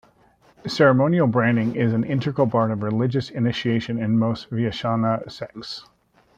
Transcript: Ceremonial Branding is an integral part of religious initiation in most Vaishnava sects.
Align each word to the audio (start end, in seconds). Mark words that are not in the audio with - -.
Ceremonial 0.65 1.27
Branding 1.27 1.75
is 1.75 1.93
an 1.93 2.03
integral 2.03 2.47
part 2.49 2.71
of 2.71 2.81
religious 2.81 3.29
initiation 3.29 3.99
in 3.99 4.17
most 4.17 4.49
Vaishnava 4.49 5.29
sects. 5.29 5.85